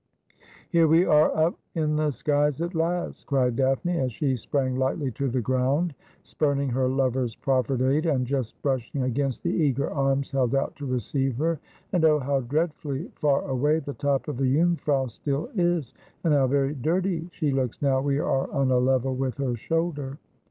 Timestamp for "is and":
15.53-16.33